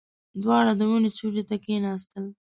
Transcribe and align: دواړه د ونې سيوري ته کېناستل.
دواړه 0.41 0.71
د 0.79 0.81
ونې 0.89 1.09
سيوري 1.17 1.43
ته 1.49 1.55
کېناستل. 1.63 2.25